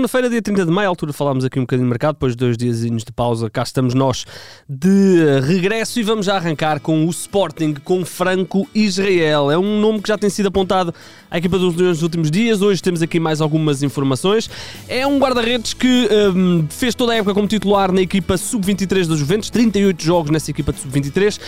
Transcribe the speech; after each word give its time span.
segunda-feira, 0.00 0.30
dia 0.30 0.40
30 0.40 0.64
de 0.64 0.70
maio, 0.70 0.86
à 0.86 0.88
altura 0.88 1.12
falámos 1.12 1.44
aqui 1.44 1.58
um 1.58 1.62
bocadinho 1.62 1.86
de 1.86 1.90
mercado, 1.90 2.14
depois 2.14 2.32
de 2.32 2.38
dois 2.38 2.56
dias 2.56 2.80
de 2.80 3.12
pausa, 3.12 3.50
cá 3.50 3.62
estamos 3.62 3.92
nós 3.92 4.24
de 4.66 5.40
regresso 5.46 6.00
e 6.00 6.02
vamos 6.02 6.24
já 6.24 6.36
arrancar 6.36 6.80
com 6.80 7.06
o 7.06 7.10
Sporting, 7.10 7.74
com 7.84 8.02
Franco 8.04 8.66
Israel. 8.74 9.50
É 9.50 9.58
um 9.58 9.78
nome 9.78 10.00
que 10.00 10.08
já 10.08 10.16
tem 10.16 10.30
sido 10.30 10.46
apontado 10.46 10.94
à 11.30 11.36
equipa 11.36 11.58
dos 11.58 11.74
Leões 11.74 11.96
nos 11.96 12.02
últimos 12.02 12.30
dias, 12.30 12.62
hoje 12.62 12.82
temos 12.82 13.02
aqui 13.02 13.20
mais 13.20 13.42
algumas 13.42 13.82
informações. 13.82 14.48
É 14.88 15.06
um 15.06 15.18
guarda-redes 15.18 15.74
que 15.74 16.08
um, 16.34 16.66
fez 16.70 16.94
toda 16.94 17.12
a 17.12 17.16
época 17.16 17.34
como 17.34 17.46
titular 17.46 17.92
na 17.92 18.00
equipa 18.00 18.38
sub-23 18.38 19.06
da 19.06 19.16
Juventus, 19.16 19.50
38 19.50 20.02
jogos 20.02 20.30
nessa 20.30 20.50
equipa 20.50 20.72
de 20.72 20.80
sub-23, 20.80 21.38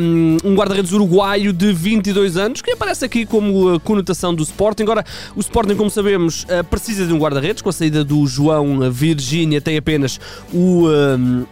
um, 0.00 0.36
um 0.44 0.54
guarda-redes 0.56 0.90
uruguaio 0.90 1.52
de 1.52 1.72
22 1.72 2.36
anos, 2.36 2.60
que 2.60 2.72
aparece 2.72 3.04
aqui 3.04 3.24
como 3.24 3.74
uh, 3.74 3.80
conotação 3.80 4.34
do 4.34 4.42
Sporting. 4.42 4.82
Agora, 4.82 5.04
o 5.36 5.40
Sporting, 5.40 5.76
como 5.76 5.90
sabemos, 5.90 6.44
uh, 6.44 6.64
precisa 6.68 7.06
de 7.06 7.12
um 7.12 7.18
guarda-redes, 7.18 7.62
com 7.68 7.70
a 7.70 7.72
saída 7.72 8.02
do 8.02 8.26
João 8.26 8.90
Virgínia 8.90 9.60
tem 9.60 9.76
apenas 9.76 10.18
o 10.52 10.88
um, 10.88 11.44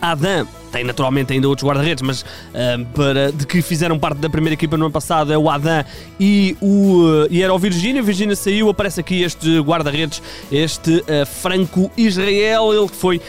Adam 0.00 0.46
tem 0.76 0.84
naturalmente 0.84 1.32
ainda 1.32 1.48
outros 1.48 1.66
guarda-redes, 1.66 2.02
mas 2.02 2.20
uh, 2.22 2.84
para, 2.94 3.32
de 3.32 3.46
que 3.46 3.62
fizeram 3.62 3.98
parte 3.98 4.18
da 4.18 4.28
primeira 4.28 4.52
equipa 4.52 4.76
no 4.76 4.84
ano 4.84 4.92
passado 4.92 5.32
é 5.32 5.38
o 5.38 5.48
Adam 5.48 5.82
e, 6.20 6.54
o, 6.60 7.24
uh, 7.24 7.26
e 7.30 7.42
era 7.42 7.54
o 7.54 7.58
Virgínia. 7.58 8.02
Virgínia 8.02 8.36
saiu, 8.36 8.68
aparece 8.68 9.00
aqui 9.00 9.22
este 9.22 9.58
guarda-redes, 9.60 10.22
este 10.52 10.96
uh, 10.96 11.24
Franco 11.24 11.90
Israel, 11.96 12.74
ele 12.74 12.88
foi 12.88 13.20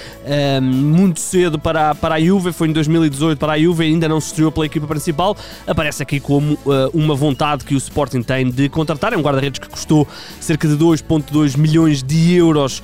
muito 0.62 1.20
cedo 1.20 1.58
para, 1.58 1.96
para 1.96 2.16
a 2.16 2.20
Juve, 2.20 2.52
foi 2.52 2.68
em 2.68 2.74
2018 2.74 3.40
para 3.40 3.54
a 3.54 3.60
Juve, 3.60 3.86
ainda 3.86 4.10
não 4.10 4.20
se 4.20 4.28
estreou 4.28 4.52
pela 4.52 4.66
equipa 4.66 4.86
principal. 4.86 5.38
Aparece 5.66 6.04
aqui 6.04 6.20
como 6.20 6.58
uma 6.94 7.16
vontade 7.16 7.64
que 7.64 7.74
o 7.74 7.78
Sporting 7.78 8.22
tem 8.22 8.50
de 8.50 8.68
contratar. 8.68 9.14
É 9.14 9.18
um 9.18 9.22
guarda-redes 9.22 9.60
que 9.60 9.70
custou 9.70 10.06
cerca 10.40 10.68
de 10.68 10.76
2,2 10.76 11.58
milhões 11.58 12.04
de 12.04 12.34
euros 12.36 12.84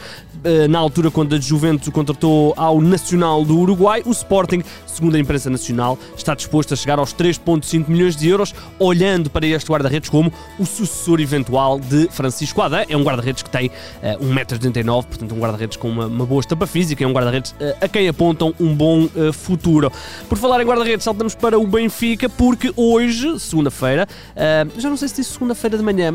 na 0.70 0.80
altura 0.80 1.10
quando 1.10 1.36
a 1.36 1.40
Juventus 1.40 1.88
o 1.88 1.92
contratou 1.92 2.54
ao 2.58 2.82
Nacional 2.82 3.46
do 3.46 3.58
Uruguai. 3.58 4.02
O 4.06 4.12
Sporting 4.12 4.64
segundo 4.94 5.16
a 5.16 5.20
imprensa 5.20 5.50
nacional, 5.50 5.98
está 6.16 6.36
disposto 6.36 6.74
a 6.74 6.78
chegar 6.78 7.00
aos 7.00 7.14
3,5 7.14 7.90
milhões 7.90 8.16
de 8.16 8.30
euros, 8.30 8.54
olhando 8.78 9.30
para 9.30 9.46
este 9.46 9.70
guarda-redes 9.70 10.10
como 10.10 10.32
o 10.60 10.66
sucessor 10.66 11.20
eventual 11.20 11.80
de 11.80 12.08
Francisco 12.10 12.62
Adam. 12.62 12.86
É 12.88 12.96
um 12.96 13.04
guarda-redes 13.04 13.44
que 13.44 13.50
tem 13.50 13.68
uh, 13.68 14.24
1,89m, 14.24 15.06
portanto, 15.06 15.34
um 15.34 15.40
guarda-redes 15.40 15.78
com 15.78 15.90
uma, 15.90 16.06
uma, 16.06 16.26
boa 16.26 16.40
estampa 16.40 16.68
física, 16.68 17.04
é 17.04 17.08
um 17.08 17.14
guarda-redes 17.14 17.52
uh, 17.52 17.76
a 17.82 17.88
quem 17.88 18.08
apontam 18.08 18.54
um 18.60 18.74
bom 18.76 19.06
uh, 19.06 19.34
futuro. 19.34 19.92
Por 20.30 20.38
falar 20.38 20.62
em 20.62 20.66
guarda-redes, 20.66 21.04
saltamos 21.04 21.34
para 21.34 21.58
o 21.58 21.66
Benfica, 21.66 22.30
porque 22.30 22.72
hoje, 22.76 23.40
segunda-feira, 23.40 24.08
uh, 24.08 24.80
já 24.80 24.90
não 24.90 24.98
sei 24.98 25.08
se 25.08 25.16
disse 25.16 25.32
segunda-feira 25.32 25.78
de 25.78 25.84
manhã, 25.84 26.14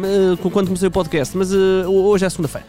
quando 0.53 0.67
comecei 0.67 0.89
o 0.89 0.91
podcast, 0.91 1.37
mas 1.37 1.53
hoje 1.53 2.25
é 2.25 2.31
segunda-feira. 2.31 2.67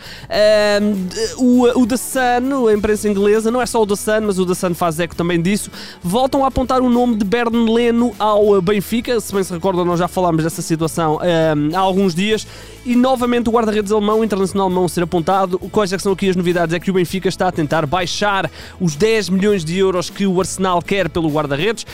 o, 1.37 1.48
o 1.75 1.87
The 1.87 1.97
Sun, 1.97 2.67
a 2.67 2.73
imprensa 2.73 3.09
inglesa, 3.09 3.51
não 3.51 3.61
é 3.61 3.65
só 3.65 3.81
o 3.81 3.87
The 3.87 3.95
Sun, 3.95 4.21
mas 4.25 4.39
o 4.39 4.45
The 4.45 4.53
Sun 4.53 4.73
faz 4.73 4.99
eco 4.99 5.15
também 5.15 5.41
disso 5.41 5.69
voltam 6.03 6.43
a 6.43 6.47
apontar 6.47 6.81
o 6.81 6.89
nome 6.89 7.15
de 7.15 7.25
Leno 7.71 8.13
ao 8.17 8.61
Benfica. 8.61 9.19
Se 9.19 9.33
bem 9.33 9.43
se 9.43 9.53
recordam, 9.53 9.85
nós 9.85 9.99
já 9.99 10.07
falámos 10.07 10.43
dessa 10.43 10.61
situação 10.61 11.15
um, 11.15 11.19
eh, 11.21 11.75
há 11.75 11.79
alguns 11.79 12.13
dias. 12.13 12.47
E 12.85 12.95
novamente 12.95 13.49
o 13.49 13.51
guarda-redes 13.51 13.91
alemão, 13.91 14.23
internacional 14.23 14.67
alemão, 14.67 14.87
ser 14.87 15.03
apontado. 15.03 15.59
Quais 15.71 15.93
é 15.93 15.97
são 15.97 16.13
aqui 16.13 16.29
as 16.29 16.35
novidades? 16.35 16.73
É 16.73 16.79
que 16.79 16.89
o 16.89 16.93
Benfica 16.93 17.29
está 17.29 17.47
a 17.47 17.51
tentar 17.51 17.85
baixar 17.85 18.49
os 18.79 18.95
10 18.95 19.29
milhões 19.29 19.63
de 19.63 19.77
euros 19.77 20.09
que 20.09 20.25
o 20.25 20.39
Arsenal 20.39 20.81
quer 20.81 21.09
pelo 21.09 21.29
guarda-redes. 21.29 21.85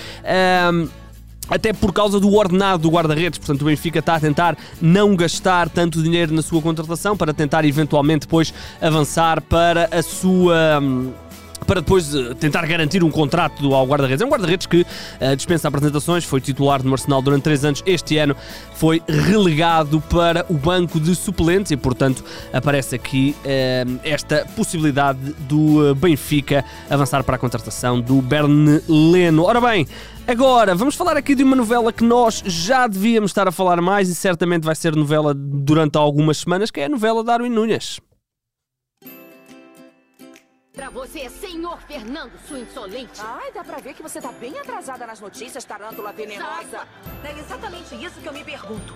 Um, 0.73 1.04
até 1.49 1.73
por 1.73 1.93
causa 1.93 2.19
do 2.19 2.33
ordenado 2.33 2.83
do 2.83 2.89
guarda-redes. 2.89 3.39
Portanto, 3.39 3.61
o 3.61 3.65
Benfica 3.65 3.99
está 3.99 4.15
a 4.15 4.19
tentar 4.19 4.57
não 4.81 5.15
gastar 5.15 5.69
tanto 5.69 6.01
dinheiro 6.01 6.33
na 6.33 6.41
sua 6.41 6.61
contratação 6.61 7.15
para 7.15 7.33
tentar 7.33 7.65
eventualmente 7.65 8.21
depois 8.21 8.53
avançar 8.81 9.41
para 9.41 9.89
a 9.91 10.01
sua 10.01 10.79
hum, 10.81 11.11
para 11.57 11.81
depois 11.81 12.13
eh, 12.13 12.33
tentar 12.33 12.65
garantir 12.65 13.03
um 13.03 13.11
contrato 13.11 13.73
ao 13.73 13.85
guarda-redes. 13.85 14.21
É 14.21 14.25
um 14.25 14.29
guarda-redes 14.29 14.67
que 14.67 14.81
uh, 14.81 15.35
dispensa 15.35 15.67
apresentações, 15.67 16.23
foi 16.23 16.41
titular 16.41 16.83
no 16.83 16.91
Arsenal 16.91 17.21
durante 17.21 17.43
3 17.43 17.65
anos. 17.65 17.83
Este 17.85 18.17
ano 18.17 18.35
foi 18.73 19.01
relegado 19.07 20.01
para 20.01 20.45
o 20.49 20.53
banco 20.53 20.99
de 20.99 21.15
suplentes 21.15 21.71
e, 21.71 21.77
portanto, 21.77 22.23
aparece 22.51 22.95
aqui 22.95 23.35
uh, 23.39 23.99
esta 24.03 24.45
possibilidade 24.55 25.19
do 25.47 25.95
Benfica 25.95 26.63
avançar 26.89 27.23
para 27.23 27.35
a 27.35 27.39
contratação 27.39 28.01
do 28.01 28.23
Leno. 28.87 29.43
Ora 29.43 29.61
bem, 29.61 29.87
Agora, 30.27 30.73
vamos 30.73 30.95
falar 30.95 31.15
aqui 31.15 31.35
de 31.35 31.43
uma 31.43 31.55
novela 31.55 31.93
que 31.93 32.03
nós 32.03 32.41
já 32.47 32.87
devíamos 32.87 33.29
estar 33.29 33.47
a 33.47 33.51
falar 33.51 33.79
mais 33.79 34.09
e 34.09 34.15
certamente 34.15 34.63
vai 34.63 34.73
ser 34.73 34.95
novela 34.95 35.35
durante 35.35 35.99
algumas 35.99 36.37
semanas, 36.37 36.71
que 36.71 36.79
é 36.79 36.85
a 36.85 36.89
novela 36.89 37.23
Darwin 37.23 37.49
Nunes. 37.49 37.99
Pra 40.75 40.89
você, 40.89 41.29
senhor 41.29 41.79
Fernando, 41.87 42.33
sua 42.47 42.59
insolente. 42.59 43.19
Ai, 43.19 43.49
dá 43.53 43.63
pra 43.63 43.77
ver 43.77 43.93
que 43.93 44.03
você 44.03 44.19
tá 44.19 44.29
bem 44.33 44.59
atrasada 44.59 45.07
nas 45.07 45.21
notícias, 45.21 45.63
tarântula 45.63 46.11
venenosa. 46.11 46.85
É 47.23 47.39
exatamente 47.39 47.95
isso 47.95 48.19
que 48.19 48.27
eu 48.27 48.33
me 48.33 48.43
pergunto. 48.43 48.93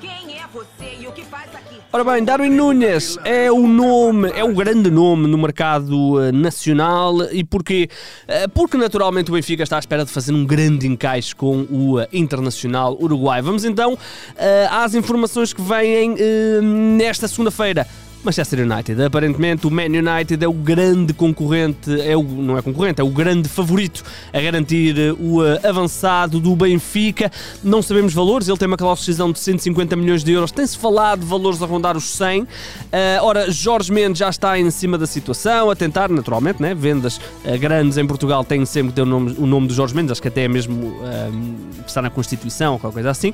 Quem 0.00 0.36
é 0.36 0.46
você 0.52 0.96
e 1.00 1.06
o 1.06 1.12
que 1.12 1.24
faz 1.24 1.54
aqui? 1.54 1.80
Ora 1.92 2.02
bem, 2.02 2.24
Darwin 2.24 2.50
Nunes 2.50 3.16
é 3.24 3.50
o 3.50 3.66
nome, 3.68 4.30
é 4.34 4.42
o 4.42 4.52
grande 4.52 4.90
nome 4.90 5.28
no 5.28 5.38
mercado 5.38 6.14
uh, 6.14 6.32
nacional 6.32 7.22
e 7.32 7.44
porquê? 7.44 7.88
Uh, 8.24 8.48
porque 8.50 8.76
naturalmente 8.76 9.30
o 9.30 9.34
Benfica 9.34 9.62
está 9.62 9.76
à 9.76 9.78
espera 9.78 10.04
de 10.04 10.10
fazer 10.10 10.32
um 10.32 10.44
grande 10.44 10.88
encaixe 10.88 11.34
com 11.34 11.62
o 11.70 12.00
uh, 12.00 12.06
Internacional 12.12 12.98
Uruguai. 13.00 13.40
Vamos 13.40 13.64
então 13.64 13.96
às 14.70 14.94
informações 14.94 15.52
que 15.52 15.62
vêm 15.62 16.16
nesta 16.96 17.28
segunda-feira. 17.28 17.86
Manchester 18.26 18.60
United. 18.60 19.02
Aparentemente, 19.02 19.66
o 19.66 19.70
Man 19.70 19.84
United 19.84 20.44
é 20.44 20.48
o 20.48 20.52
grande 20.52 21.14
concorrente, 21.14 22.00
é 22.00 22.16
o, 22.16 22.22
não 22.22 22.58
é 22.58 22.62
concorrente, 22.62 23.00
é 23.00 23.04
o 23.04 23.08
grande 23.08 23.48
favorito 23.48 24.02
a 24.32 24.40
garantir 24.40 24.98
eh, 24.98 25.12
o 25.12 25.40
uh, 25.40 25.66
avançado 25.66 26.40
do 26.40 26.54
Benfica. 26.56 27.30
Não 27.62 27.80
sabemos 27.80 28.12
valores, 28.12 28.48
ele 28.48 28.58
tem 28.58 28.66
uma 28.66 28.76
cláusula 28.76 29.32
de 29.32 29.38
150 29.38 29.94
milhões 29.94 30.24
de 30.24 30.32
euros. 30.32 30.50
Tem-se 30.50 30.76
falado 30.76 31.20
de 31.20 31.26
valores 31.26 31.62
a 31.62 31.66
rondar 31.66 31.96
os 31.96 32.10
100. 32.10 32.42
Uh, 32.42 32.46
eh, 32.92 33.18
ora, 33.22 33.50
Jorge 33.50 33.92
Mendes 33.92 34.18
já 34.18 34.28
está 34.28 34.58
em 34.58 34.70
cima 34.70 34.98
da 34.98 35.06
situação, 35.06 35.70
a 35.70 35.76
tentar, 35.76 36.08
naturalmente, 36.08 36.60
né, 36.60 36.74
vendas 36.74 37.18
uh, 37.18 37.58
grandes 37.60 37.96
em 37.96 38.06
Portugal 38.06 38.44
têm 38.44 38.66
sempre 38.66 38.88
que 38.88 38.96
ter 38.96 39.02
o 39.02 39.06
nome, 39.06 39.36
o 39.38 39.46
nome 39.46 39.68
de 39.68 39.74
Jorge 39.74 39.94
Mendes, 39.94 40.12
acho 40.12 40.22
que 40.22 40.28
até 40.28 40.42
é 40.42 40.48
mesmo 40.48 40.96
está 41.86 42.02
na 42.02 42.10
Constituição 42.10 42.74
ou 42.74 42.78
qualquer 42.78 42.96
coisa 42.96 43.10
assim. 43.10 43.32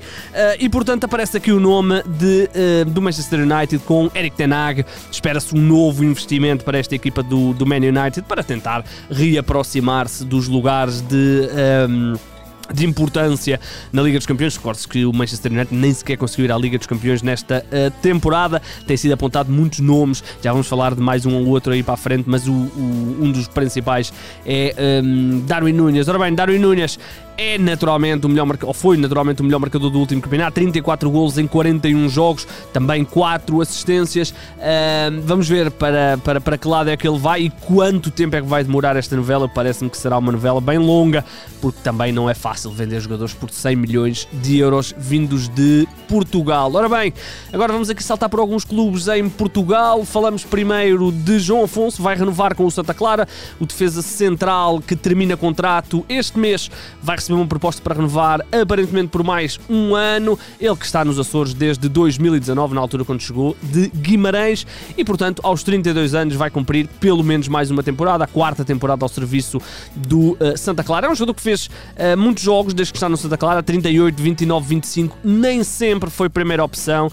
e 0.59 0.69
portanto 0.69 1.05
aparece 1.05 1.37
aqui 1.37 1.51
o 1.53 1.59
nome 1.59 2.03
de, 2.03 2.49
do 2.87 3.01
Manchester 3.01 3.41
United 3.41 3.79
com 3.85 4.11
Eric 4.15 4.37
Tenag 4.37 4.82
Espera-se 5.11 5.55
um 5.55 5.61
novo 5.61 6.05
investimento 6.05 6.65
para 6.65 6.79
esta 6.79 6.95
equipa 6.95 7.23
do, 7.23 7.53
do 7.53 7.67
Man 7.67 7.77
United 7.77 8.23
para 8.23 8.43
tentar 8.43 8.85
reaproximar-se 9.11 10.25
dos 10.25 10.49
lugares 10.49 11.01
de. 11.01 11.49
Um, 11.89 12.33
de 12.73 12.87
importância 12.87 13.61
na 13.93 14.03
Liga 14.03 14.19
dos 14.19 14.27
Campeões. 14.27 14.57
Recorde-se 14.57 14.89
que 14.89 15.05
o 15.05 15.13
Manchester 15.13 15.53
United 15.53 15.75
nem 15.75 15.93
sequer 15.93 16.17
conseguiu 16.17 16.47
ir 16.47 16.53
à 16.53 16.57
Liga 16.57 16.79
dos 16.79 16.87
Campeões 16.87 17.23
nesta 17.23 17.65
uh, 17.67 17.91
temporada. 18.01 18.63
Tem 18.87 18.97
sido 18.97 19.13
apontado 19.13 19.51
muitos 19.51 19.81
nomes, 19.81 20.23
já 20.43 20.53
vamos 20.53 20.67
falar 20.67 20.95
de 20.95 21.01
mais 21.01 21.27
um 21.27 21.35
ou 21.35 21.47
outro 21.49 21.73
aí 21.73 21.83
para 21.83 21.95
a 21.95 21.97
frente, 21.97 22.25
mas 22.27 22.47
o, 22.47 22.53
o, 22.53 23.19
um 23.21 23.33
dos 23.33 23.49
principais 23.49 24.13
é 24.47 24.75
um, 25.05 25.45
Darwin 25.47 25.73
Nunes. 25.73 26.09
Ora 26.09 26.19
bem, 26.19 26.35
Darwin 26.35 26.59
Nunes 26.59 26.99
é 27.37 27.59
naturalmente 27.59 28.27
o 28.27 28.29
melhor 28.29 28.47
marcador, 28.47 28.69
ou 28.69 28.75
foi 28.75 28.97
naturalmente 28.97 29.41
o 29.41 29.45
melhor 29.45 29.59
marcador 29.59 29.91
do 29.91 29.99
último 29.99 30.21
campeonato, 30.21 30.55
34 30.55 31.11
golos 31.11 31.39
em 31.39 31.47
41 31.47 32.09
jogos, 32.09 32.47
também 32.73 33.05
4 33.05 33.61
assistências. 33.61 34.31
Uh, 34.31 35.21
vamos 35.25 35.49
ver 35.49 35.71
para, 35.71 36.19
para, 36.19 36.41
para 36.41 36.59
que 36.59 36.69
lado 36.69 36.91
é 36.91 36.97
que 36.97 37.07
ele 37.07 37.19
vai 37.19 37.43
e 37.43 37.51
quanto 37.51 38.11
tempo 38.11 38.37
é 38.37 38.43
que 38.43 38.47
vai 38.47 38.63
demorar 38.63 38.97
esta 38.97 39.17
novela. 39.17 39.49
Parece-me 39.49 39.89
que 39.89 39.97
será 39.97 40.19
uma 40.19 40.33
novela 40.33 40.61
bem 40.61 40.79
longa, 40.79 41.25
porque 41.61 41.79
também 41.83 42.13
não 42.13 42.29
é 42.29 42.35
fácil 42.35 42.71
vender 42.71 43.01
jogadores 43.01 43.33
por 43.33 43.51
100 43.51 43.77
milhões 43.77 44.29
de 44.33 44.59
euros 44.59 44.95
vindos 44.99 45.49
de 45.49 45.87
Portugal. 46.09 46.71
Ora 46.75 46.89
bem, 46.89 47.13
agora 47.53 47.73
vamos 47.73 47.89
aqui 47.89 48.03
saltar 48.03 48.29
por 48.29 48.41
alguns 48.41 48.65
clubes 48.65 49.09
em 49.09 49.29
Portugal. 49.29 50.05
Falamos 50.05 50.45
primeiro 50.45 51.11
de 51.11 51.39
João 51.39 51.65
Afonso, 51.65 52.03
vai 52.03 52.17
renovar 52.17 52.55
com 52.55 52.67
o 52.67 52.71
Santa 52.71 52.93
Clara, 52.93 53.27
o 53.59 53.67
defesa 53.67 54.03
central 54.03 54.81
que 54.81 54.95
termina 54.95 55.37
contrato 55.37 56.05
este 56.09 56.39
mês 56.39 56.71
vai 57.03 57.17
receber 57.23 57.39
uma 57.39 57.47
proposta 57.47 57.81
para 57.81 57.95
renovar 57.95 58.45
aparentemente 58.53 59.09
por 59.09 59.23
mais 59.23 59.59
um 59.69 59.95
ano. 59.95 60.39
Ele 60.61 60.77
que 60.77 60.85
está 60.85 61.05
nos 61.05 61.19
Açores 61.19 61.55
desde 61.55 61.89
2019, 61.89 62.75
na 62.75 62.81
altura 62.81 63.05
quando 63.05 63.21
chegou 63.21 63.57
de 63.63 63.89
Guimarães, 63.89 64.67
e 64.97 65.05
portanto 65.05 65.41
aos 65.45 65.63
32 65.63 66.15
anos 66.15 66.35
vai 66.35 66.51
cumprir 66.51 66.89
pelo 67.01 67.23
menos 67.23 67.49
mais 67.49 67.71
uma 67.71 67.83
temporada, 67.83 68.25
a 68.25 68.27
quarta 68.27 68.65
temporada 68.65 69.05
ao 69.05 69.09
serviço 69.09 69.61
do 69.95 70.33
uh, 70.33 70.57
Santa 70.57 70.83
Clara. 70.83 71.07
É 71.07 71.11
um 71.11 71.15
jogador 71.15 71.35
que 71.35 71.43
fez 71.43 71.67
uh, 71.67 72.17
muitos 72.19 72.43
jogos 72.43 72.75
desde 72.75 72.93
que 72.93 72.97
está 72.97 73.09
no 73.09 73.17
Santa 73.17 73.37
Clara, 73.37 73.63
38, 73.63 74.21
29, 74.21 74.67
25, 74.67 75.19
nem 75.23 75.63
sempre 75.63 76.11
foi 76.11 76.29
primeira 76.29 76.65
opção. 76.65 77.11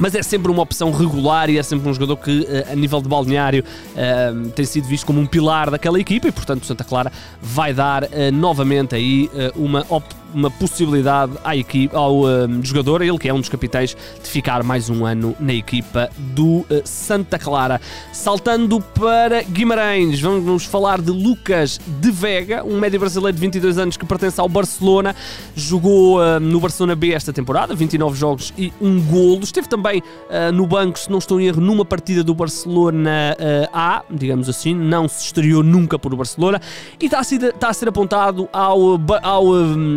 Mas 0.00 0.14
é 0.14 0.22
sempre 0.22 0.50
uma 0.50 0.62
opção 0.62 0.90
regular 0.90 1.50
e 1.50 1.58
é 1.58 1.62
sempre 1.62 1.88
um 1.88 1.92
jogador 1.92 2.16
que, 2.16 2.46
eh, 2.48 2.72
a 2.72 2.74
nível 2.74 3.02
de 3.02 3.08
balneário, 3.08 3.62
uh, 3.62 4.48
tem 4.50 4.64
sido 4.64 4.88
visto 4.88 5.04
como 5.04 5.20
um 5.20 5.26
pilar 5.26 5.70
daquela 5.70 6.00
equipa 6.00 6.26
e, 6.26 6.32
portanto, 6.32 6.64
Santa 6.64 6.82
Clara 6.82 7.12
vai 7.40 7.74
dar 7.74 8.04
uh, 8.04 8.08
novamente 8.32 8.94
aí 8.94 9.30
uma 9.54 9.84
uma 10.34 10.50
possibilidade 10.50 11.32
à 11.44 11.50
ao 11.92 12.24
um, 12.24 12.64
jogador, 12.64 13.02
ele 13.02 13.18
que 13.18 13.28
é 13.28 13.34
um 13.34 13.40
dos 13.40 13.48
capitães, 13.48 13.96
de 14.22 14.28
ficar 14.28 14.62
mais 14.62 14.88
um 14.88 15.04
ano 15.04 15.36
na 15.38 15.52
equipa 15.52 16.08
do 16.16 16.58
uh, 16.60 16.66
Santa 16.84 17.38
Clara. 17.38 17.80
Saltando 18.12 18.80
para 18.80 19.42
Guimarães, 19.42 20.20
vamos 20.20 20.64
falar 20.64 21.00
de 21.00 21.10
Lucas 21.10 21.78
de 21.86 22.10
Vega, 22.10 22.64
um 22.64 22.78
médio 22.78 22.98
brasileiro 22.98 23.34
de 23.34 23.40
22 23.40 23.78
anos 23.78 23.96
que 23.96 24.06
pertence 24.06 24.40
ao 24.40 24.48
Barcelona, 24.48 25.14
jogou 25.54 26.18
uh, 26.18 26.40
no 26.40 26.60
Barcelona 26.60 26.94
B 26.94 27.12
esta 27.12 27.32
temporada, 27.32 27.74
29 27.74 28.18
jogos 28.18 28.52
e 28.56 28.72
um 28.80 29.00
golo. 29.00 29.40
Esteve 29.42 29.68
também 29.68 30.00
uh, 30.00 30.52
no 30.52 30.66
banco, 30.66 30.98
se 30.98 31.10
não 31.10 31.18
estou 31.18 31.40
em 31.40 31.46
erro, 31.46 31.60
numa 31.60 31.84
partida 31.84 32.24
do 32.24 32.34
Barcelona 32.34 33.36
A, 33.72 34.02
digamos 34.10 34.48
assim, 34.48 34.74
não 34.74 35.08
se 35.08 35.24
estreou 35.24 35.62
nunca 35.62 35.98
por 35.98 36.14
Barcelona 36.14 36.60
e 37.00 37.06
está 37.06 37.18
a 37.18 37.24
ser, 37.24 37.42
está 37.42 37.68
a 37.68 37.72
ser 37.72 37.88
apontado 37.88 38.48
ao, 38.52 38.98
ao, 39.22 39.46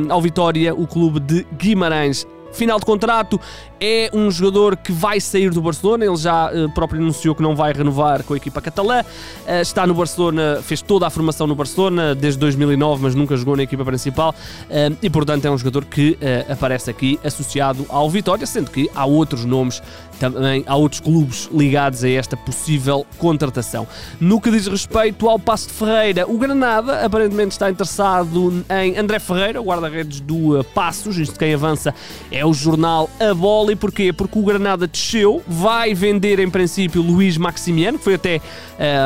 ao 0.10 0.22
Vitória, 0.24 0.74
o 0.74 0.88
clube 0.88 1.20
de 1.20 1.46
Guimarães. 1.58 2.26
Final 2.52 2.80
de 2.80 2.86
contrato, 2.86 3.40
é 3.86 4.10
um 4.14 4.32
jogador 4.32 4.78
que 4.78 4.94
vai 4.94 5.20
sair 5.20 5.50
do 5.50 5.62
Barcelona, 5.62 6.06
ele 6.06 6.16
já 6.16 6.50
uh, 6.50 6.70
próprio 6.70 7.02
anunciou 7.02 7.36
que 7.36 7.44
não 7.44 7.54
vai 7.54 7.74
renovar 7.74 8.24
com 8.24 8.34
a 8.34 8.38
equipa 8.38 8.62
catalã, 8.62 9.02
uh, 9.02 9.62
está 9.62 9.86
no 9.86 9.94
Barcelona, 9.94 10.62
fez 10.64 10.82
toda 10.82 11.06
a 11.06 11.10
formação 11.10 11.46
no 11.46 11.54
Barcelona 11.54 12.16
desde 12.16 12.40
2009, 12.40 13.04
mas 13.04 13.14
nunca 13.14 13.36
jogou 13.36 13.58
na 13.58 13.64
equipa 13.64 13.84
principal 13.84 14.30
uh, 14.30 14.98
e 15.02 15.10
portanto 15.10 15.44
é 15.44 15.52
um 15.52 15.58
jogador 15.58 15.84
que 15.84 16.18
aparece 16.50 16.90
aqui 16.90 17.20
associado 17.24 17.86
ao 17.90 18.10
Vitória, 18.10 18.46
sendo 18.46 18.72
que 18.72 18.90
há 18.96 19.06
outros 19.06 19.44
nomes 19.44 19.82
também 20.20 20.64
há 20.68 20.76
outros 20.76 21.02
clubes 21.02 21.50
ligados 21.52 22.04
a 22.04 22.10
esta 22.10 22.38
possível 22.38 23.06
contratação. 23.18 23.88
No 24.20 24.40
que 24.40 24.50
diz 24.52 24.68
respeito 24.68 25.28
ao 25.28 25.38
Passo 25.38 25.68
de 25.68 25.74
Ferreira, 25.74 26.30
o 26.30 26.38
Granada 26.38 27.04
aparentemente 27.04 27.52
está 27.52 27.70
interessado 27.70 28.64
em 28.70 28.98
André 28.98 29.20
Ferreira, 29.20 29.60
guarda-redes 29.60 30.22
do 30.22 30.64
Passos, 30.74 31.18
isto 31.18 31.38
quem 31.38 31.54
avança 31.54 31.94
é 32.32 32.46
o 32.46 32.54
jornal 32.54 33.10
A 33.20 33.34
Bola, 33.34 33.73
e 33.74 33.76
porquê? 33.76 34.14
Porque 34.14 34.40
o 34.40 34.44
Granada 34.44 34.88
desceu, 34.88 35.44
vai 35.48 35.94
vender 35.94 36.40
em 36.40 36.50
princípio 36.50 37.02
Luís 37.02 37.38
Maximiano, 37.38 37.98
que 37.98 38.04
foi 38.04 38.16
até 38.16 38.42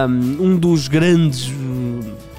um, 0.07 0.45
um 0.45 0.55
dos 0.57 0.87
grandes 0.87 1.51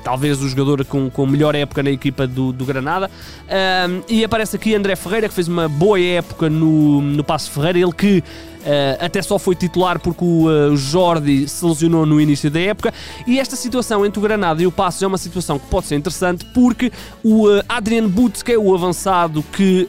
talvez 0.09 0.41
o 0.41 0.49
jogador 0.49 0.85
com, 0.87 1.11
com 1.11 1.27
melhor 1.27 1.55
época 1.55 1.83
na 1.83 1.91
equipa 1.91 2.27
do, 2.27 2.51
do 2.51 2.65
Granada. 2.65 3.11
Um, 3.47 4.03
e 4.09 4.25
aparece 4.25 4.57
aqui 4.57 4.75
André 4.75 4.97
Ferreira, 4.97 5.29
que 5.29 5.35
fez 5.35 5.49
uma 5.49 5.69
boa 5.69 6.01
época 6.01 6.49
no, 6.49 7.03
no 7.03 7.23
Passo 7.23 7.51
Ferreira, 7.51 7.79
ele 7.79 7.93
que 7.93 8.25
Uh, 8.59 9.05
até 9.05 9.23
só 9.23 9.39
foi 9.39 9.55
titular 9.55 10.01
porque 10.01 10.25
o 10.25 10.47
uh, 10.47 10.77
Jordi 10.77 11.49
se 11.49 11.65
lesionou 11.65 12.05
no 12.05 12.21
início 12.21 12.51
da 12.51 12.61
época. 12.61 12.93
E 13.27 13.39
esta 13.39 13.57
situação 13.57 14.05
entre 14.05 14.19
o 14.19 14.23
Granada 14.23 14.63
e 14.63 14.67
o 14.67 14.73
Passos 14.73 15.03
é 15.03 15.07
uma 15.07 15.19
situação 15.19 15.59
que 15.59 15.67
pode 15.67 15.87
ser 15.87 15.97
interessante 15.97 16.45
porque 16.47 16.93
o 17.23 17.49
uh, 17.49 17.63
Adrian 17.69 18.09
Butz, 18.09 18.43
que 18.43 18.53
é 18.53 18.59
o 18.59 18.75
avançado 18.75 19.45
que 19.53 19.89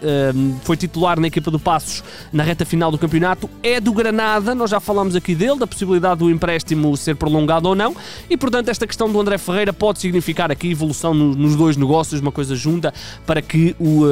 foi 0.63 0.77
titular 0.77 1.19
na 1.19 1.27
equipa 1.27 1.49
do 1.51 1.59
Passos 1.59 2.03
na 2.31 2.43
reta 2.43 2.65
final 2.65 2.91
do 2.91 2.97
campeonato, 2.97 3.49
é 3.63 3.79
do 3.79 3.91
Granada. 3.93 4.53
Nós 4.53 4.69
já 4.69 4.79
falamos 4.79 5.15
aqui 5.15 5.33
dele, 5.33 5.57
da 5.57 5.67
possibilidade 5.67 6.19
do 6.19 6.29
empréstimo 6.29 6.95
ser 6.95 7.15
prolongado 7.15 7.67
ou 7.67 7.75
não. 7.75 7.95
E 8.29 8.37
portanto, 8.37 8.69
esta 8.69 8.85
questão 8.85 9.11
do 9.11 9.19
André 9.19 9.37
Ferreira 9.37 9.73
pode 9.73 9.99
significar 9.99 10.51
aqui 10.51 10.71
evolução 10.71 11.13
no, 11.13 11.35
nos 11.35 11.55
dois 11.55 11.75
negócios, 11.77 12.21
uma 12.21 12.31
coisa 12.31 12.55
junta, 12.55 12.93
para 13.25 13.41
que 13.41 13.75
o 13.79 14.03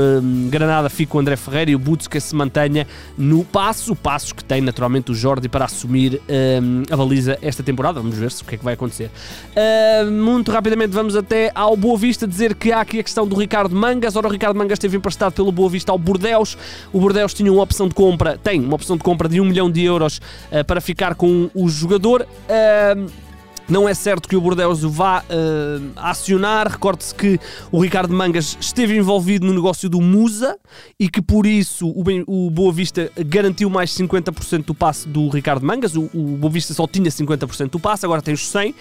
Granada 0.49 0.89
fique 0.89 1.11
com 1.11 1.17
o 1.17 1.21
André 1.21 1.35
Ferreira 1.35 1.71
e 1.71 1.75
o 1.75 1.79
Butz 1.79 2.07
que 2.07 2.19
se 2.19 2.35
mantenha 2.35 2.87
no 3.17 3.43
Passos. 3.43 3.89
O 3.89 3.95
Passos 3.95 4.31
que 4.31 4.43
tem 4.47 4.61
naturalmente 4.61 5.11
o 5.11 5.13
Jordi 5.15 5.49
para 5.49 5.65
assumir 5.65 6.21
um, 6.29 6.83
a 6.89 6.95
baliza 6.95 7.37
esta 7.41 7.61
temporada. 7.61 7.99
Vamos 7.99 8.17
ver 8.17 8.31
se 8.31 8.43
o 8.43 8.45
que 8.45 8.55
é 8.55 8.57
que 8.57 8.63
vai 8.63 8.73
acontecer. 8.75 9.11
Uh, 9.55 10.11
muito 10.11 10.51
rapidamente 10.51 10.91
vamos 10.91 11.15
até 11.15 11.51
ao 11.53 11.75
Boa 11.75 11.97
Vista 11.97 12.27
dizer 12.27 12.55
que 12.55 12.71
há 12.71 12.81
aqui 12.81 12.99
a 12.99 13.03
questão 13.03 13.27
do 13.27 13.35
Ricardo 13.35 13.75
Mangas. 13.75 14.15
Ora, 14.15 14.27
o 14.27 14.31
Ricardo 14.31 14.57
Mangas 14.57 14.77
esteve 14.77 14.97
emprestado 14.97 15.33
pelo 15.33 15.51
Boa 15.51 15.69
Vista 15.69 15.91
ao 15.91 15.97
Bordeus. 15.97 16.57
O 16.93 16.99
Bordeus 16.99 17.33
tinha 17.33 17.51
uma 17.51 17.61
opção 17.61 17.87
de 17.87 17.93
compra, 17.93 18.37
tem 18.37 18.59
uma 18.59 18.75
opção 18.75 18.95
de 18.95 19.03
compra 19.03 19.27
de 19.27 19.41
1 19.41 19.45
milhão 19.45 19.69
de 19.69 19.83
euros 19.83 20.17
uh, 20.51 20.63
para 20.65 20.79
ficar 20.79 21.15
com 21.15 21.49
o 21.53 21.67
jogador. 21.67 22.21
Uh, 22.21 23.26
não 23.69 23.87
é 23.87 23.93
certo 23.93 24.29
que 24.29 24.35
o 24.35 24.41
Bordeaux 24.41 24.83
o 24.83 24.89
vá 24.89 25.19
uh, 25.19 25.91
acionar. 25.95 26.67
Recorde-se 26.67 27.13
que 27.13 27.39
o 27.71 27.81
Ricardo 27.81 28.13
Mangas 28.13 28.57
esteve 28.59 28.95
envolvido 28.95 29.45
no 29.45 29.53
negócio 29.53 29.89
do 29.89 29.99
Musa 30.01 30.57
e 30.99 31.09
que 31.09 31.21
por 31.21 31.45
isso 31.45 31.87
o, 31.89 32.03
o 32.27 32.49
Boa 32.49 32.71
Vista 32.71 33.11
garantiu 33.25 33.69
mais 33.69 33.91
50% 33.91 34.65
do 34.65 34.73
passe 34.73 35.07
do 35.07 35.29
Ricardo 35.29 35.65
Mangas. 35.65 35.95
O, 35.95 36.09
o 36.13 36.37
Boa 36.37 36.51
Vista 36.51 36.73
só 36.73 36.87
tinha 36.87 37.09
50% 37.09 37.69
do 37.71 37.79
passe, 37.79 38.05
agora 38.05 38.21
tem 38.21 38.33
os 38.33 38.41
100%. 38.41 38.73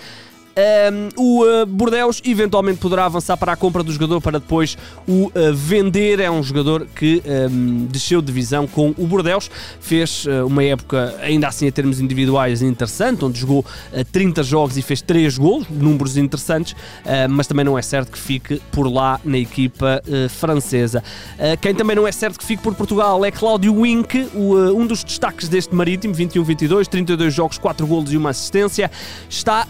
Um, 0.57 1.09
o 1.23 1.45
uh, 1.45 1.67
Bordeus 1.67 2.23
eventualmente 2.25 2.79
poderá 2.79 3.05
avançar 3.05 3.37
para 3.37 3.53
a 3.53 3.57
compra 3.57 3.83
do 3.83 3.93
jogador 3.93 4.23
para 4.23 4.39
depois 4.39 4.79
o 5.07 5.27
uh, 5.27 5.33
vender. 5.55 6.19
É 6.19 6.31
um 6.31 6.43
jogador 6.43 6.87
que 6.95 7.23
um, 7.27 7.85
desceu 7.91 8.23
de 8.23 8.29
divisão 8.29 8.67
com 8.67 8.95
o 8.97 9.07
Bordeus, 9.07 9.51
fez 9.81 10.25
uh, 10.25 10.47
uma 10.47 10.65
época, 10.65 11.15
ainda 11.21 11.47
assim, 11.47 11.67
em 11.67 11.71
termos 11.71 12.01
individuais, 12.01 12.63
interessante, 12.63 13.23
onde 13.23 13.39
jogou 13.39 13.67
30 14.13 14.43
jogos 14.43 14.79
e 14.79 14.83
fez 14.83 15.03
3 15.03 15.37
gols, 15.37 15.67
números 15.69 16.17
interessantes, 16.17 16.75
mas 17.29 17.47
também 17.47 17.65
não 17.65 17.79
é 17.79 17.83
certo 17.83 18.11
que 18.11 18.19
fique 18.19 18.61
por 18.73 18.91
lá 18.91 19.21
na 19.25 19.39
equipa 19.39 20.03
francesa. 20.31 21.03
quem 21.61 21.75
também 21.75 21.97
não 21.97 22.07
é 22.07 22.13
certo 22.13 22.39
que 22.39 22.45
fique 22.45 22.63
por 22.63 22.75
Portugal 22.75 23.25
é 23.25 23.31
Cláudio 23.31 23.81
Wink, 23.81 24.29
um 24.35 24.87
dos 24.87 25.05
destaques 25.05 25.49
deste 25.49 25.75
Marítimo, 25.75 26.15
21-22, 26.15 26.87
32 26.87 27.35
jogos, 27.35 27.59
4 27.59 27.87
gols 27.87 28.13
e 28.13 28.17
uma 28.17 28.31
assistência. 28.31 28.91
Está 29.29 29.67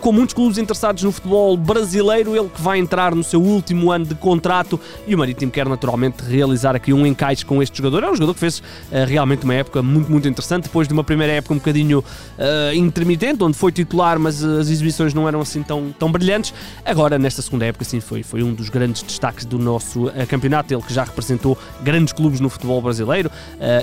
com 0.00 0.09
com 0.10 0.14
muitos 0.14 0.34
clubes 0.34 0.58
interessados 0.58 1.04
no 1.04 1.12
futebol 1.12 1.56
brasileiro, 1.56 2.36
ele 2.36 2.48
que 2.48 2.60
vai 2.60 2.80
entrar 2.80 3.14
no 3.14 3.22
seu 3.22 3.40
último 3.40 3.92
ano 3.92 4.04
de 4.04 4.16
contrato 4.16 4.78
e 5.06 5.14
o 5.14 5.18
Marítimo 5.18 5.52
quer 5.52 5.68
naturalmente 5.68 6.24
realizar 6.24 6.74
aqui 6.74 6.92
um 6.92 7.06
encaixe 7.06 7.44
com 7.44 7.62
este 7.62 7.78
jogador. 7.78 8.02
É 8.02 8.10
um 8.10 8.14
jogador 8.14 8.34
que 8.34 8.40
fez 8.40 8.58
uh, 8.58 8.62
realmente 9.06 9.44
uma 9.44 9.54
época 9.54 9.80
muito, 9.84 10.10
muito 10.10 10.26
interessante, 10.26 10.64
depois 10.64 10.88
de 10.88 10.94
uma 10.94 11.04
primeira 11.04 11.34
época 11.34 11.54
um 11.54 11.58
bocadinho 11.58 12.00
uh, 12.00 12.74
intermitente, 12.74 13.44
onde 13.44 13.56
foi 13.56 13.70
titular, 13.70 14.18
mas 14.18 14.42
as 14.42 14.68
exibições 14.68 15.14
não 15.14 15.28
eram 15.28 15.40
assim 15.40 15.62
tão, 15.62 15.94
tão 15.96 16.10
brilhantes. 16.10 16.52
Agora, 16.84 17.16
nesta 17.16 17.40
segunda 17.40 17.66
época, 17.66 17.84
sim, 17.84 18.00
foi, 18.00 18.24
foi 18.24 18.42
um 18.42 18.52
dos 18.52 18.68
grandes 18.68 19.02
destaques 19.02 19.44
do 19.44 19.60
nosso 19.60 20.08
uh, 20.08 20.26
campeonato, 20.28 20.74
ele 20.74 20.82
que 20.82 20.92
já 20.92 21.04
representou 21.04 21.56
grandes 21.84 22.12
clubes 22.12 22.40
no 22.40 22.48
futebol 22.48 22.82
brasileiro, 22.82 23.30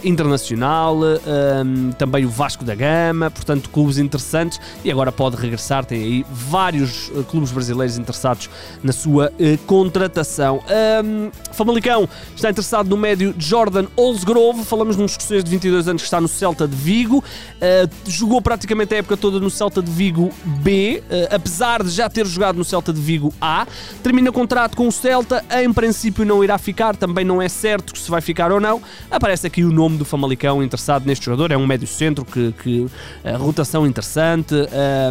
internacional, 0.03 0.97
também 1.97 2.25
o 2.25 2.29
Vasco 2.29 2.65
da 2.65 2.75
Gama, 2.75 3.31
portanto, 3.31 3.69
clubes 3.69 3.97
interessantes, 3.97 4.59
e 4.83 4.91
agora 4.91 5.11
pode 5.11 5.35
regressar, 5.37 5.85
tem 5.85 6.03
aí 6.03 6.16
vários 6.29 7.09
uh, 7.09 7.23
clubes 7.23 7.51
brasileiros 7.51 7.97
interessados 7.97 8.49
na 8.83 8.91
sua 8.91 9.31
uh, 9.31 9.57
contratação. 9.65 10.61
Um, 11.03 11.29
Famalicão 11.51 12.07
está 12.35 12.49
interessado 12.49 12.89
no 12.89 12.97
médio 12.97 13.33
Jordan 13.37 13.85
Olsgrove, 13.95 14.63
falamos 14.63 14.95
de 14.95 15.01
um 15.01 15.05
escocês 15.05 15.43
de 15.43 15.49
22 15.49 15.87
anos 15.87 16.01
que 16.01 16.07
está 16.07 16.21
no 16.21 16.27
Celta 16.27 16.67
de 16.67 16.75
Vigo, 16.75 17.17
uh, 17.17 17.89
jogou 18.09 18.41
praticamente 18.41 18.93
a 18.95 18.97
época 18.97 19.17
toda 19.17 19.39
no 19.39 19.49
Celta 19.49 19.81
de 19.81 19.91
Vigo 19.91 20.31
B, 20.45 21.03
apesar 21.31 21.83
de 21.83 21.89
já 21.89 22.09
ter 22.09 22.25
jogado 22.25 22.57
no 22.57 22.63
Celta 22.63 22.93
de 22.93 23.01
Vigo 23.01 23.33
A, 23.41 23.67
termina 24.03 24.31
contrato 24.31 24.75
com 24.75 24.87
o 24.87 24.91
Celta, 24.91 25.43
em 25.61 25.71
princípio 25.73 26.25
não 26.25 26.43
irá 26.43 26.57
ficar, 26.57 26.95
também 26.95 27.25
não 27.25 27.41
é 27.41 27.49
certo 27.49 27.97
se 27.97 28.09
vai 28.09 28.21
ficar 28.21 28.51
ou 28.51 28.59
não. 28.59 28.81
Aparece 29.09 29.47
aqui 29.47 29.63
o 29.63 29.71
nome 29.71 29.97
do 29.97 30.05
Famalicão 30.05 30.63
interessado 30.63 31.05
neste 31.05 31.25
jogador, 31.25 31.51
é 31.51 31.57
um 31.57 31.65
médio 31.65 31.87
centro 31.87 32.23
que, 32.23 32.53
que 32.63 32.87
a 33.23 33.37
rotação 33.37 33.85
interessante, 33.85 34.53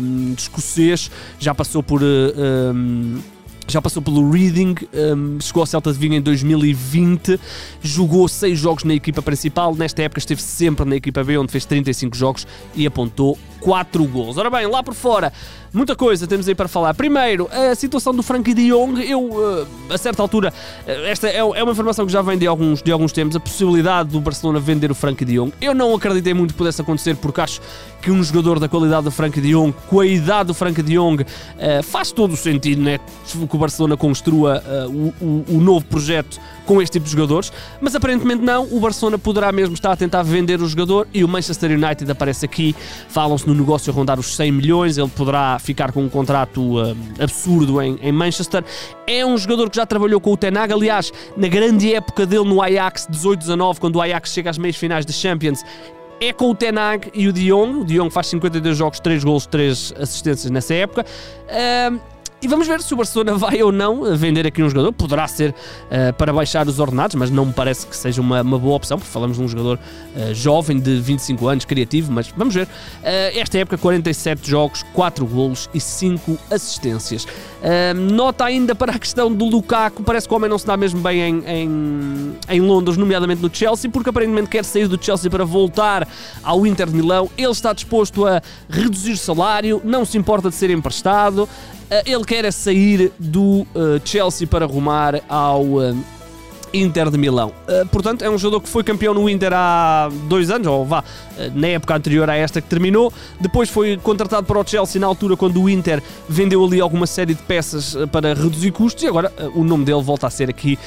um, 0.00 0.34
escocês 0.36 0.95
já 1.38 1.54
passou 1.54 1.82
por. 1.82 2.02
Uh, 2.02 2.72
um, 2.74 3.36
já 3.68 3.82
passou 3.82 4.00
pelo 4.00 4.30
Reading, 4.30 4.75
um, 4.94 5.40
chegou 5.40 5.61
ao 5.61 5.66
Celta 5.66 5.92
de 5.92 5.99
Vigo 5.99 6.14
em 6.14 6.20
2020, 6.20 7.38
jogou 7.82 8.28
6 8.28 8.58
jogos 8.58 8.85
na 8.85 8.94
equipa 8.94 9.20
principal, 9.20 9.75
nesta 9.75 10.02
época 10.02 10.18
esteve 10.18 10.40
sempre 10.40 10.85
na 10.85 10.96
equipa 10.96 11.23
B, 11.25 11.37
onde 11.38 11.50
fez 11.50 11.64
35 11.64 12.16
jogos 12.16 12.46
e 12.75 12.87
apontou 12.87 13.37
4 13.61 14.04
gols. 14.06 14.37
Ora 14.37 14.49
bem, 14.49 14.66
lá 14.66 14.82
por 14.82 14.94
fora, 14.94 15.32
muita 15.73 15.96
coisa 15.96 16.26
temos 16.26 16.46
aí 16.49 16.54
para 16.54 16.68
falar. 16.68 16.94
Primeiro, 16.94 17.49
a 17.50 17.75
situação 17.75 18.14
do 18.14 18.23
Frankie 18.23 18.54
de 18.54 18.70
Jong. 18.70 19.02
Eu, 19.02 19.66
eh, 19.90 19.94
a 19.94 19.99
certa 19.99 20.23
altura, 20.23 20.52
eh, 20.87 21.11
esta 21.11 21.28
é, 21.28 21.38
é 21.38 21.62
uma 21.62 21.73
informação 21.73 22.06
que 22.06 22.12
já 22.12 22.23
vem 22.23 22.38
de 22.38 22.46
alguns, 22.46 22.82
de 22.82 22.92
alguns 22.92 23.12
tempos, 23.12 23.35
a 23.35 23.40
possibilidade 23.40 24.11
do 24.11 24.20
Barcelona 24.20 24.61
vender 24.61 24.90
o 24.90 24.94
Frankie 24.94 25.25
de 25.25 25.35
Jong. 25.35 25.52
Eu 25.61 25.75
não 25.75 25.94
acreditei 25.94 26.32
muito 26.32 26.52
que 26.52 26.58
pudesse 26.58 26.80
acontecer, 26.80 27.16
porque 27.16 27.40
acho 27.40 27.61
que 28.00 28.11
um 28.11 28.23
jogador 28.23 28.61
da 28.61 28.68
qualidade 28.68 29.04
do 29.04 29.11
Frankie 29.11 29.40
de 29.40 29.52
Jong, 29.52 29.75
com 29.88 29.99
a 29.99 30.06
idade 30.06 30.49
do 30.49 30.54
Frankie 30.54 30.82
de 30.82 30.94
Jong, 30.94 31.23
uh, 31.23 31.82
faz 31.82 32.12
todo 32.12 32.35
o 32.35 32.37
sentido 32.37 32.80
né, 32.80 33.00
que 33.56 33.58
o 33.58 33.58
Barcelona 33.58 33.96
construa 33.96 34.62
uh, 34.62 34.90
o, 34.90 35.25
o, 35.25 35.56
o 35.56 35.60
novo 35.60 35.84
projeto 35.86 36.38
com 36.66 36.82
este 36.82 36.94
tipo 36.94 37.04
de 37.04 37.12
jogadores, 37.12 37.52
mas 37.80 37.94
aparentemente 37.94 38.42
não. 38.42 38.64
O 38.70 38.80
Barcelona 38.80 39.18
poderá 39.18 39.50
mesmo 39.52 39.75
estar 39.75 39.92
a 39.92 39.96
tentar 39.96 40.22
vender 40.22 40.60
o 40.60 40.68
jogador 40.68 41.08
e 41.14 41.25
o 41.25 41.28
Manchester 41.28 41.70
United 41.70 42.10
aparece 42.10 42.44
aqui. 42.44 42.75
Falam-se 43.08 43.46
no 43.46 43.54
negócio 43.54 43.90
a 43.90 43.94
rondar 43.94 44.18
os 44.18 44.36
100 44.36 44.52
milhões. 44.52 44.98
Ele 44.98 45.08
poderá 45.08 45.58
ficar 45.58 45.92
com 45.92 46.02
um 46.02 46.08
contrato 46.08 46.78
uh, 46.78 46.96
absurdo 47.20 47.80
em, 47.80 47.98
em, 48.02 48.12
Manchester. 48.12 48.64
É 49.06 49.25
um 49.25 49.38
jogador 49.38 49.70
que 49.70 49.76
já 49.76 49.86
trabalhou 49.86 50.20
com 50.20 50.32
o 50.32 50.36
Tenag, 50.36 50.72
aliás, 50.72 51.12
na 51.36 51.48
grande 51.48 51.94
época 51.94 52.26
dele 52.26 52.44
no 52.44 52.60
Ajax 52.60 53.06
18-19, 53.10 53.78
quando 53.78 53.96
o 53.96 54.02
Ajax 54.02 54.32
chega 54.32 54.50
às 54.50 54.58
meias 54.58 54.76
finais 54.76 55.06
da 55.06 55.12
Champions. 55.12 55.62
É 56.20 56.32
com 56.32 56.50
o 56.50 56.54
Tenag 56.54 57.10
e 57.14 57.28
o 57.28 57.32
Dion. 57.32 57.80
O 57.80 57.84
Dion 57.84 58.10
faz 58.10 58.26
52 58.28 58.76
jogos, 58.76 58.98
3 59.00 59.22
gols, 59.22 59.46
3 59.46 59.94
assistências 59.98 60.50
nessa 60.50 60.75
época. 60.75 61.04
E 62.43 62.49
vamos 62.49 62.69
ver 62.69 62.83
se 62.83 62.93
o 62.93 62.97
Barcelona 62.99 63.35
vai 63.35 63.62
ou 63.62 63.73
não 63.73 64.14
vender 64.14 64.47
aqui 64.47 64.62
um 64.62 64.69
jogador. 64.69 64.93
Poderá 64.93 65.26
ser 65.26 65.50
uh, 65.50 66.12
para 66.19 66.33
baixar 66.33 66.69
os 66.69 66.78
ordenados, 66.78 67.14
mas 67.14 67.31
não 67.31 67.47
me 67.47 67.52
parece 67.52 67.87
que 67.87 67.97
seja 67.97 68.21
uma, 68.21 68.43
uma 68.43 68.59
boa 68.59 68.76
opção, 68.76 68.99
porque 68.99 69.11
falamos 69.11 69.38
de 69.38 69.43
um 69.43 69.49
jogador 69.49 69.78
uh, 69.78 70.35
jovem 70.35 70.78
de 70.78 71.00
25 71.00 71.49
anos, 71.49 71.64
criativo, 71.64 72.12
mas 72.12 72.28
vamos 72.37 72.55
ver. 72.55 72.66
Uh, 72.66 73.38
esta 73.38 73.59
época, 73.59 73.78
47 73.78 74.50
jogos, 74.50 74.85
4 74.93 75.25
golos 75.26 75.71
e 75.73 75.81
5 75.81 76.38
assistências. 76.50 77.26
nota 78.12 78.45
ainda 78.45 78.75
para 78.75 78.93
a 78.93 78.99
questão 78.99 79.33
do 79.33 79.47
Lukaku, 79.47 80.02
parece 80.02 80.28
que 80.28 80.35
o 80.35 80.37
homem 80.37 80.50
não 80.50 80.59
se 80.59 80.66
dá 80.66 80.76
mesmo 80.76 81.00
bem 81.00 81.21
em, 81.21 81.45
em, 81.47 82.37
em 82.50 82.61
Londres, 82.61 82.99
nomeadamente 82.99 83.40
no 83.40 83.52
Chelsea, 83.52 83.90
porque 83.90 84.11
aparentemente 84.11 84.49
quer 84.49 84.64
sair 84.64 84.87
do 84.88 85.02
Chelsea 85.02 85.31
para 85.31 85.45
voltar 85.45 86.07
ao 86.43 86.66
Inter 86.66 86.87
de 86.87 86.95
Milão. 86.95 87.31
Ele 87.37 87.50
está 87.50 87.73
disposto 87.73 88.26
a 88.26 88.43
reduzir 88.69 89.16
salário, 89.16 89.81
não 89.83 90.05
se 90.05 90.19
importa 90.19 90.50
de 90.50 90.55
ser 90.55 90.71
emprestado. 90.71 91.49
Eh, 91.90 92.02
ele 92.07 92.25
quer 92.26 92.52
sair 92.52 93.12
do 93.18 93.61
uh, 93.61 93.66
Chelsea 94.04 94.47
para 94.47 94.66
rumar 94.66 95.23
ao 95.28 95.62
uh, 95.62 95.97
Inter 96.75 97.09
de 97.09 97.16
Milão. 97.16 97.52
Uh, 97.68 97.87
portanto, 97.87 98.23
é 98.23 98.28
um 98.28 98.37
jogador 98.37 98.61
que 98.61 98.68
foi 98.68 98.83
campeão 98.83 99.14
no 99.14 99.30
Inter 99.30 99.52
há 99.54 100.11
dois 100.28 100.50
anos, 100.50 100.66
ou 100.66 100.85
vá, 100.85 101.04
na 101.54 101.68
época 101.68 101.95
anterior 101.95 102.28
a 102.28 102.35
esta 102.35 102.61
que 102.61 102.68
terminou. 102.68 103.12
Depois 103.40 103.71
foi 103.71 103.97
contratado 103.97 104.45
para 104.45 104.59
o 104.59 104.66
Chelsea 104.66 105.00
na 105.00 105.06
altura 105.06 105.37
quando 105.37 105.62
o 105.62 105.71
Inter 105.71 106.02
vendeu 106.28 106.64
ali 106.64 106.80
alguma 106.80 107.06
série 107.06 107.33
de 107.33 107.42
peças 107.42 107.97
para 108.11 108.35
reduzir 108.35 108.73
custos 108.73 109.04
e 109.04 109.06
agora 109.06 109.33
o 109.54 109.62
nome 109.62 109.85
dele 109.85 110.02
volta 110.02 110.26
a 110.26 110.30
ser 110.30 110.50
aqui 110.50 110.78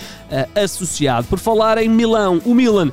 associado. 0.53 1.25
Por 1.27 1.39
falar 1.39 1.77
em 1.77 1.87
Milão, 1.87 2.41
o 2.45 2.53
Milan 2.53 2.91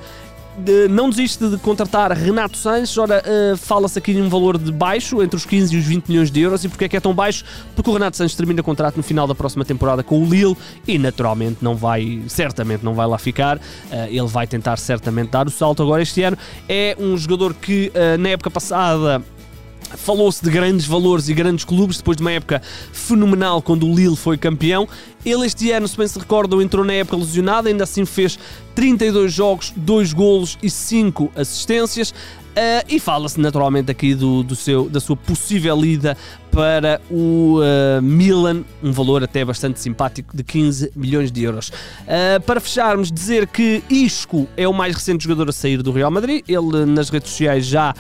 não 0.91 1.11
desiste 1.11 1.49
de 1.49 1.57
contratar 1.59 2.13
Renato 2.13 2.57
Sanches. 2.57 2.97
Ora, 2.97 3.23
uh, 3.23 3.57
fala-se 3.57 3.99
aqui 3.99 4.15
de 4.15 4.21
um 4.21 4.29
valor 4.29 4.59
de 4.59 4.73
baixo, 4.73 5.23
entre 5.23 5.37
os 5.37 5.45
15 5.45 5.75
e 5.75 5.79
os 5.79 5.85
20 5.85 6.09
milhões 6.09 6.31
de 6.31 6.41
euros. 6.41 6.65
E 6.65 6.69
porquê 6.69 6.87
é 6.87 6.89
que 6.89 6.97
é 6.97 7.01
tão 7.01 7.15
baixo? 7.15 7.45
Porque 7.75 7.89
o 7.91 7.93
Renato 7.93 8.17
Sanches 8.17 8.37
termina 8.37 8.63
contrato 8.63 8.97
no 8.97 9.03
final 9.03 9.27
da 9.27 9.35
próxima 9.35 9.65
temporada 9.65 10.03
com 10.03 10.23
o 10.23 10.25
Lille 10.25 10.57
e 10.87 10.99
naturalmente 10.99 11.59
não 11.61 11.75
vai, 11.75 12.23
certamente 12.29 12.85
não 12.85 12.95
vai 12.95 13.07
lá 13.07 13.19
ficar. 13.19 13.57
Uh, 13.57 13.61
ele 14.09 14.27
vai 14.27 14.47
tentar 14.47 14.77
certamente 14.79 15.31
dar 15.31 15.47
o 15.47 15.51
salto 15.51 15.83
agora 15.83 16.03
este 16.03 16.23
ano. 16.23 16.37
É 16.69 16.97
um 16.99 17.17
jogador 17.17 17.55
que 17.55 17.93
uh, 17.95 18.19
na 18.19 18.31
época 18.31 18.51
passada 18.51 19.23
Falou-se 19.97 20.43
de 20.43 20.50
grandes 20.50 20.87
valores 20.87 21.28
e 21.28 21.35
grandes 21.35 21.64
clubes 21.64 21.99
depois 21.99 22.16
de 22.16 22.23
uma 22.23 22.33
época 22.33 22.61
fenomenal 22.93 23.62
quando 23.62 23.87
o 23.87 23.95
Lille 23.95 24.16
foi 24.16 24.37
campeão. 24.37 24.88
Ele 25.25 25.47
este 25.47 25.71
ano, 25.71 25.87
se 25.87 25.97
bem 25.97 26.09
se 26.09 26.19
recordam, 26.19 26.61
entrou 26.61 26.85
na 26.85 26.95
época 26.95 27.16
lesionado, 27.16 27.69
ainda 27.69 27.85
assim 27.85 28.05
fez 28.05 28.38
32 28.75 29.33
jogos, 29.33 29.73
2 29.76 30.12
golos 30.12 30.59
e 30.62 30.69
5 30.69 31.31
assistências. 31.37 32.11
Uh, 32.57 32.81
e 32.88 32.99
fala-se 32.99 33.38
naturalmente 33.38 33.90
aqui 33.90 34.14
do, 34.14 34.43
do 34.43 34.57
seu, 34.57 34.88
da 34.88 34.99
sua 34.99 35.14
possível 35.14 35.85
ida 35.85 36.16
para 36.57 37.03
o 37.11 37.61
uh, 37.61 38.01
Milan, 38.01 38.65
um 38.83 38.91
valor 38.91 39.23
até 39.23 39.45
bastante 39.45 39.79
simpático 39.79 40.35
de 40.35 40.43
15 40.43 40.91
milhões 40.97 41.31
de 41.31 41.45
euros. 41.45 41.69
Uh, 41.69 42.41
para 42.47 42.59
fecharmos, 42.61 43.13
dizer 43.13 43.47
que 43.47 43.85
Isco 43.91 44.49
é 44.57 44.67
o 44.67 44.73
mais 44.73 44.95
recente 44.95 45.25
jogador 45.25 45.51
a 45.51 45.53
sair 45.53 45.83
do 45.83 45.93
Real 45.93 46.11
Madrid. 46.11 46.43
Ele 46.49 46.87
nas 46.87 47.11
redes 47.11 47.29
sociais 47.29 47.67
já 47.67 47.93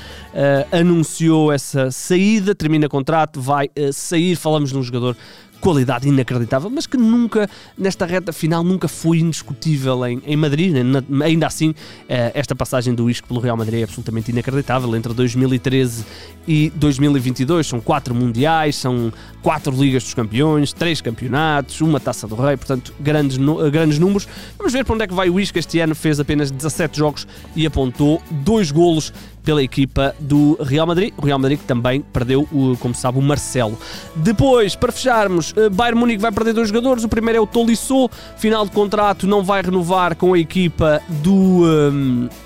anunciou 0.72 1.52
essa 1.52 1.90
saída, 1.90 2.54
termina 2.54 2.88
contrato, 2.88 3.42
vai 3.42 3.68
sair. 3.92 4.34
Falamos 4.36 4.70
de 4.70 4.78
um 4.78 4.82
jogador 4.82 5.14
qualidade 5.60 6.08
inacreditável, 6.08 6.70
mas 6.70 6.86
que 6.86 6.96
nunca, 6.96 7.48
nesta 7.76 8.06
reta 8.06 8.32
final, 8.32 8.62
nunca 8.62 8.88
foi 8.88 9.18
indiscutível 9.18 10.06
em, 10.06 10.22
em 10.24 10.36
Madrid. 10.36 10.72
Né? 10.72 11.02
Ainda 11.24 11.46
assim, 11.46 11.74
eh, 12.08 12.32
esta 12.34 12.54
passagem 12.54 12.94
do 12.94 13.10
Isco 13.10 13.26
pelo 13.28 13.40
Real 13.40 13.56
Madrid 13.56 13.80
é 13.80 13.84
absolutamente 13.84 14.30
inacreditável. 14.30 14.94
Entre 14.96 15.12
2013 15.12 16.04
e 16.46 16.70
2022 16.70 17.66
são 17.66 17.80
quatro 17.80 18.14
mundiais, 18.14 18.76
são 18.76 19.12
quatro 19.42 19.74
Ligas 19.76 20.04
dos 20.04 20.14
Campeões, 20.14 20.72
três 20.72 21.00
campeonatos, 21.00 21.80
uma 21.80 22.00
Taça 22.00 22.26
do 22.26 22.34
Rei, 22.34 22.56
portanto, 22.56 22.92
grandes, 23.00 23.38
grandes 23.70 23.98
números. 23.98 24.28
Vamos 24.56 24.72
ver 24.72 24.84
para 24.84 24.94
onde 24.94 25.04
é 25.04 25.06
que 25.06 25.14
vai 25.14 25.28
o 25.28 25.40
Isco. 25.40 25.58
Este 25.58 25.80
ano 25.80 25.94
fez 25.94 26.20
apenas 26.20 26.50
17 26.50 26.98
jogos 26.98 27.26
e 27.54 27.66
apontou 27.66 28.22
dois 28.30 28.70
golos 28.70 29.12
pela 29.46 29.62
equipa 29.62 30.12
do 30.18 30.58
Real 30.60 30.86
Madrid. 30.88 31.14
O 31.16 31.24
Real 31.24 31.38
Madrid 31.38 31.60
que 31.60 31.64
também 31.64 32.00
perdeu, 32.00 32.42
o, 32.52 32.76
como 32.78 32.92
se 32.92 33.00
sabe, 33.00 33.16
o 33.16 33.22
Marcelo. 33.22 33.78
Depois, 34.16 34.74
para 34.74 34.90
fecharmos, 34.90 35.54
eh, 35.56 35.68
Bayern 35.70 36.00
Munique 36.00 36.20
vai 36.20 36.32
perder 36.32 36.52
dois 36.52 36.68
jogadores. 36.68 37.04
O 37.04 37.08
primeiro 37.08 37.38
é 37.38 37.40
o 37.40 37.46
Tolisso, 37.46 38.10
final 38.36 38.64
de 38.64 38.72
contrato, 38.72 39.24
não 39.24 39.44
vai 39.44 39.62
renovar 39.62 40.16
com 40.16 40.34
a 40.34 40.38
equipa 40.38 41.00
do. 41.22 41.32
Um, 41.32 42.28
eh, 42.28 42.45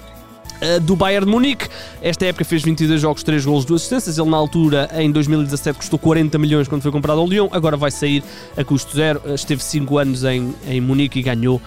do 0.83 0.97
Bayern 0.97 1.27
de 1.27 1.33
Munique. 1.33 1.69
Esta 2.03 2.27
época 2.27 2.45
fez 2.45 2.63
22 2.63 3.01
jogos, 3.01 3.23
3 3.23 3.45
golos, 3.45 3.65
2 3.65 3.81
assistências. 3.81 4.19
Ele, 4.19 4.29
na 4.29 4.37
altura, 4.37 4.89
em 4.95 5.11
2017, 5.11 5.79
custou 5.79 5.99
40 5.99 6.39
milhões 6.39 6.69
quando 6.69 6.83
foi 6.83 6.91
comprado 6.91 7.21
ao 7.21 7.27
Lyon. 7.27 7.49
Agora 7.53 7.77
vai 7.77 7.91
sair 7.91 8.23
a 8.57 8.65
custo 8.65 8.95
zero. 8.97 9.21
Eh, 9.25 9.35
esteve 9.35 9.63
5 9.63 9.99
anos 9.99 10.25
em, 10.25 10.55
em 10.67 10.81
Munique 10.81 11.19
e 11.19 11.23
ganhou 11.23 11.61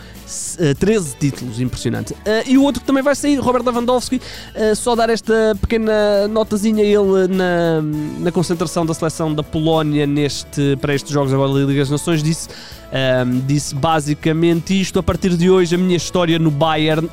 13 0.80 1.16
títulos, 1.20 1.60
impressionante. 1.60 2.14
Uh, 2.14 2.18
e 2.48 2.58
o 2.58 2.64
outro 2.64 2.82
que 2.82 2.88
também 2.88 3.04
vai 3.04 3.16
sair, 3.16 3.38
Robert 3.38 3.64
Lewandowski, 3.64 4.22
só 4.76 4.96
dar 4.96 5.10
esta 5.10 5.56
pequena 5.60 6.28
notazinha 6.28 6.84
ele 6.84 7.28
na, 7.28 7.82
na 8.20 8.32
concentração 8.32 8.86
da 8.86 8.94
seleção 8.94 9.34
da 9.34 9.44
Polónia 9.44 10.08
neste, 10.08 10.78
para 10.78 10.96
estes 10.96 11.12
jogos 11.12 11.34
agora 11.34 11.54
da 11.54 11.60
Liga 11.60 11.80
das 11.80 11.90
Nações, 11.90 12.24
disse, 12.24 12.48
um, 12.48 13.40
disse 13.46 13.76
basicamente 13.76 14.80
isto, 14.80 15.00
a 15.00 15.04
partir 15.04 15.36
de 15.36 15.50
hoje 15.50 15.76
a 15.76 15.78
minha 15.78 15.98
história 15.98 16.40
no 16.40 16.52
Bayern 16.52 17.10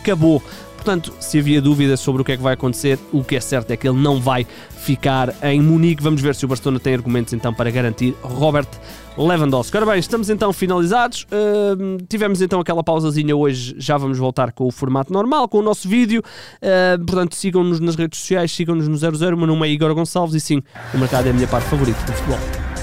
acabou. 0.00 0.42
Portanto, 0.84 1.14
se 1.18 1.38
havia 1.38 1.62
dúvidas 1.62 1.98
sobre 1.98 2.20
o 2.20 2.24
que 2.26 2.32
é 2.32 2.36
que 2.36 2.42
vai 2.42 2.52
acontecer, 2.52 2.98
o 3.10 3.24
que 3.24 3.36
é 3.36 3.40
certo 3.40 3.70
é 3.70 3.76
que 3.76 3.88
ele 3.88 3.98
não 3.98 4.20
vai 4.20 4.46
ficar 4.76 5.34
em 5.42 5.58
Munique. 5.58 6.02
Vamos 6.02 6.20
ver 6.20 6.34
se 6.34 6.44
o 6.44 6.48
Barcelona 6.48 6.78
tem 6.78 6.92
argumentos 6.92 7.32
então 7.32 7.54
para 7.54 7.70
garantir 7.70 8.14
Robert 8.20 8.68
Lewandowski. 9.16 9.74
Ora 9.78 9.86
bem, 9.86 9.98
estamos 9.98 10.28
então 10.28 10.52
finalizados. 10.52 11.22
Uh, 11.22 12.04
tivemos 12.06 12.42
então 12.42 12.60
aquela 12.60 12.84
pausazinha 12.84 13.34
hoje, 13.34 13.74
já 13.78 13.96
vamos 13.96 14.18
voltar 14.18 14.52
com 14.52 14.66
o 14.66 14.70
formato 14.70 15.10
normal, 15.10 15.48
com 15.48 15.60
o 15.60 15.62
nosso 15.62 15.88
vídeo. 15.88 16.22
Uh, 16.56 17.02
portanto, 17.02 17.34
sigam-nos 17.34 17.80
nas 17.80 17.94
redes 17.94 18.20
sociais, 18.20 18.52
sigam-nos 18.52 18.86
no 18.86 18.98
00. 18.98 19.34
O 19.34 19.38
meu 19.38 19.46
nome 19.46 19.66
é 19.66 19.70
Igor 19.70 19.94
Gonçalves 19.94 20.34
e 20.34 20.40
sim, 20.40 20.62
o 20.92 20.98
mercado 20.98 21.28
é 21.28 21.30
a 21.30 21.32
minha 21.32 21.48
parte 21.48 21.66
favorita 21.66 21.98
do 22.04 22.12
futebol. 22.12 22.73